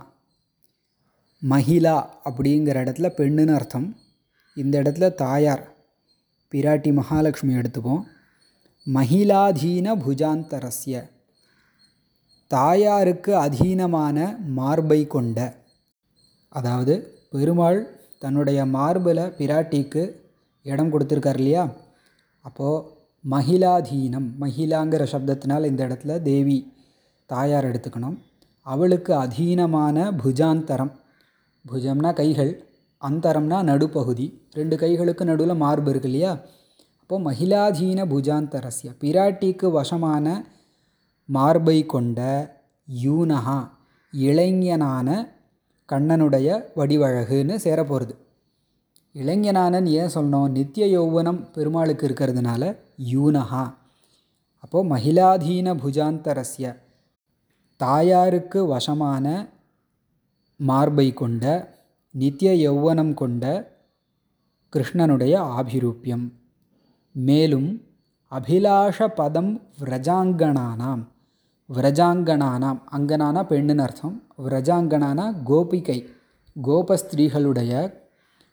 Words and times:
மகிழா 1.42 1.96
அப்படிங்கிற 2.24 2.76
இடத்துல 2.84 3.08
பெண்ணுன்னு 3.18 3.54
அர்த்தம். 3.54 3.96
இந்த 4.56 4.82
இடத்துல 4.82 5.14
தாயார் 5.14 5.64
பிராட்டி 6.52 6.92
மகாலட்சுமி 6.92 7.54
எடுத்துப்போம். 7.54 8.02
மகிழாதீன 8.86 9.96
புஜாந்தரஸ்ய. 10.04 11.02
தாயாருக்கு 12.54 13.32
அதீனமான 13.36 14.16
மார்பை 14.48 15.06
கொண்ட 15.06 15.38
அதாவது 16.48 16.94
பெருமாள் 17.30 17.78
தன்னுடைய 18.18 18.66
மார்பில் 18.66 19.22
பிராட்டிக்கு 19.38 20.02
இடம் 20.66 20.90
கொடுத்துருக்கார் 20.92 21.38
இல்லையா? 21.38 21.64
அப்போது 22.44 22.84
மகிழாதீனம் 23.30 24.28
மகிழாங்கிற 24.40 25.02
சப்தத்தினால் 25.12 25.64
இந்த 25.64 25.82
இடத்துல 25.88 26.22
தேவி 26.22 26.58
தாயார் 27.30 27.68
எடுத்துக்கணும். 27.70 28.16
அவளுக்கு 28.66 29.12
அதீனமான 29.14 29.96
புஜாந்தரம். 30.22 30.92
புஜம்னா 31.64 32.10
கைகள் 32.12 32.52
அந்தரம்னா 33.02 33.58
நடுப்பகுதி. 33.62 34.26
ரெண்டு 34.52 34.76
கைகளுக்கு 34.76 35.24
நடுவில் 35.24 35.62
மார்பு 35.64 35.90
இருக்கு 35.90 36.08
இல்லையா? 36.08 36.32
அப்போது 37.00 37.24
மகிழாதீன 37.28 38.04
புஜாந்தரஸ்ய 38.14 38.90
பிராட்டிக்கு 39.02 39.70
வசமான 39.70 40.26
மார்பை 41.26 41.86
கொண்ட 41.86 42.20
யூனஹா 43.02 43.68
இளைஞனான 44.12 45.08
கண்ணனுடைய 45.88 46.64
வடிவழகுன்னு 46.76 47.56
சேரப்போகிறது 47.56 48.14
இளைஞனானன்னு 49.14 49.88
ஏன் 49.88 50.14
சொன்னோம் 50.14 50.50
நித்திய 50.50 50.86
யௌவனம் 50.86 51.50
பெருமாளுக்கு 51.52 52.08
இருக்கிறதுனால 52.08 52.78
யூனஹா. 53.12 53.74
அப்போது 54.56 54.88
மகிழாதீன 54.88 55.74
புஜாந்தரஸ்ய 55.74 56.80
தாயாருக்கு 57.76 58.66
வசமான 58.66 59.50
மார்பை 60.56 61.12
கொண்ட 61.12 61.44
நித்திய 62.12 62.70
யௌவனம் 62.70 63.14
கொண்ட 63.14 63.44
கிருஷ்ணனுடைய 64.72 65.36
ஆபிரூப்பியம் 65.38 66.32
மேலும் 67.12 67.91
அபிலாஷ 68.32 69.06
பதம் 69.06 69.60
விரஜாங்கணானாம். 69.78 71.02
அங்கனானா 72.92 73.40
பெண்ணுன்னு 73.50 73.78
அர்த்தம். 73.78 74.22
விரஜாங்கனானா 74.44 75.34
கோபிகை. 75.46 75.98
கோபஸ்திரீகளுடைய 76.62 77.92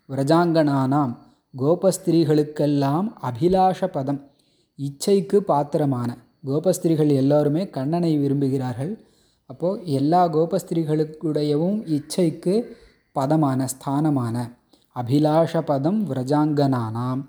விரஜாங்கனானாம் 0.09 1.15
கோபஸ்திரீகளுக்கெல்லாம் 1.57 3.13
அபிலாஷ 3.21 3.85
பதம் 3.85 4.31
இச்சைக்கு 4.79 5.37
பாத்திரமான. 5.37 6.17
கோபஸ்திரீகள் 6.45 7.15
எல்லோருமே 7.15 7.69
கண்ணனை 7.69 8.19
விரும்புகிறார்கள். 8.19 8.93
அப்போது 9.45 9.85
எல்லா 9.85 10.33
கோபஸ்திரீகளுக்குடையவும் 10.33 11.79
இச்சைக்கு 11.95 12.63
பதமான 13.11 13.67
ஸ்தானமான 13.73 14.37
அபிலாஷ 14.95 15.61
பதம் 15.61 16.13
விரஜாங்கனானாம் 16.13 17.21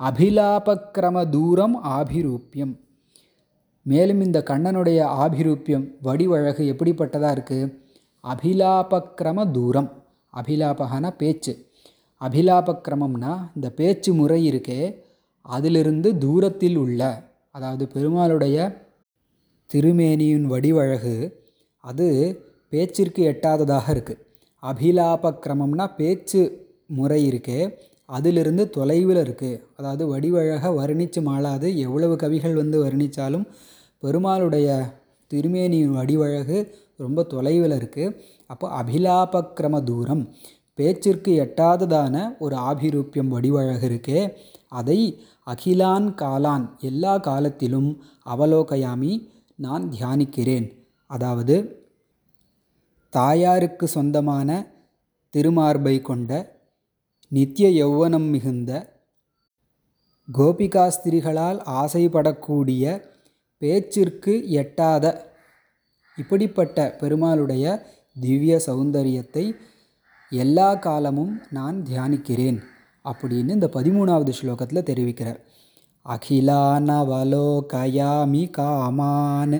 அபிலாபக்கிரம 0.00 1.28
தூரம் 1.30 1.76
ஆபிரூப்பியம் 1.82 2.74
மேலும் 3.82 4.20
இந்த 4.20 4.42
கண்ணனுடைய 4.50 5.00
ஆபிரூப்பியம் 5.24 5.86
வடிவழகு 6.02 6.74
எப்படிப்பட்டதாக 6.74 7.34
இருக்குது 7.34 7.72
அபிலாபக்கிரம 8.24 9.52
தூரம் 9.52 9.90
அபிலாபகன 10.34 11.10
பேச்சு. 11.16 11.52
அபிலாபக்கிரமம்னா 12.20 13.32
இந்த 13.54 13.70
பேச்சு 13.70 14.12
முறை 14.14 14.50
இருக்கே 14.50 14.96
அதிலிருந்து 15.42 16.18
தூரத்தில் 16.18 16.76
உள்ள 16.76 17.30
அதாவது 17.50 17.88
பெருமாளுடைய 17.88 18.82
திருமேனியின் 19.74 20.44
வடிவழகு 20.44 21.16
அது 21.80 22.08
பேச்சிற்கு 22.70 23.22
எட்டாததாக 23.22 23.94
இருக்குது 23.94 24.22
அபிலாபக்கிரமம்னா 24.62 25.86
பேச்சு 25.96 26.42
முறை 26.86 27.30
இருக்கே 27.30 27.60
அதிலிருந்து 28.08 28.64
தொலைவில் 28.70 29.20
இருக்குது 29.24 29.60
அதாவது 29.76 30.04
வடிவழக 30.12 30.70
வர்ணித்து 30.80 31.20
மாளாது. 31.28 31.68
எவ்வளவு 31.76 32.16
கவிகள் 32.16 32.54
வந்து 32.54 32.78
வர்ணித்தாலும் 32.84 33.46
பெருமாளுடைய 34.02 34.68
திருமேனியின் 35.30 35.94
வடிவழகு 35.98 36.58
ரொம்ப 36.96 37.22
தொலைவில் 37.22 37.76
இருக்குது 37.78 38.16
அப்போ 38.46 38.66
அபிலாபக்கிரம 38.80 39.82
தூரம் 39.84 40.24
பேச்சிற்கு 40.78 41.32
எட்டாததான 41.44 42.14
ஒரு 42.38 42.56
ஆபிரூப்பியம் 42.68 43.32
வடிவழகு 43.34 43.86
இருக்கே. 43.90 44.20
அதை 44.68 44.98
அகிலான் 45.52 46.06
காலான் 46.22 46.64
எல்லா 46.80 47.14
காலத்திலும் 47.18 47.90
அவலோகயாமி 48.34 49.12
நான் 49.56 49.84
தியானிக்கிறேன். 49.94 50.66
அதாவது 51.10 51.56
தாயாருக்கு 53.12 53.86
சொந்தமான 53.88 54.50
திருமார்பை 55.34 55.96
கொண்ட 56.02 56.30
நித்திய 57.34 57.70
யௌவனம் 57.70 58.30
மிகுந்த 58.30 58.70
கோபிகாஸ்திரிகளால் 60.28 61.58
ஆசைப்படக்கூடிய 61.80 63.02
பேச்சிற்கு 63.60 64.48
எட்டாத 64.48 65.32
இப்படிப்பட்ட 66.16 66.96
பெருமாளுடைய 67.00 67.82
திவ்ய 68.20 68.60
சௌந்தரியத்தை 68.66 69.54
எல்லா 70.30 70.74
காலமும் 70.74 71.40
நான் 71.50 71.84
தியானிக்கிறேன் 71.90 72.58
அப்படின்னு 73.04 73.56
இந்த 73.56 73.70
பதிமூணாவது 73.72 74.32
ஸ்லோகத்தில் 74.40 74.86
தெரிவிக்கிறார். 74.90 75.40
அகிலானவலோகயாமி 76.04 78.44
காமான் 78.58 79.56